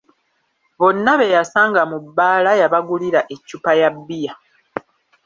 [0.79, 4.33] Bonna be yasanga mu bbaala yabagulira eccupa ya bbiya.